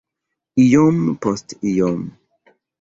[0.63, 0.97] Iom
[1.27, 2.05] post iom.